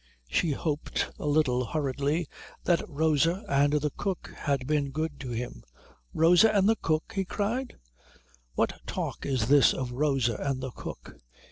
[0.27, 2.27] She hoped, a little hurriedly,
[2.63, 5.61] that Rosa and the cook had been good to him.
[6.11, 7.77] "Rosa and the cook?" he cried.
[8.55, 11.17] "What talk is this of Rosa and the cook?